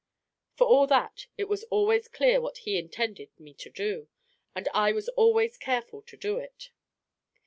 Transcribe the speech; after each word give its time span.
For 0.55 0.65
all 0.65 0.87
that, 0.87 1.27
it 1.37 1.43
was 1.47 1.63
always 1.65 2.07
clear 2.07 2.41
what 2.41 2.57
he 2.65 2.79
intended 2.79 3.39
me 3.39 3.53
to 3.53 3.69
do, 3.69 4.07
and 4.55 4.67
I 4.73 4.93
was 4.93 5.09
always 5.09 5.59
careful 5.59 6.01
to 6.01 6.17
do 6.17 6.37
it. 6.39 6.71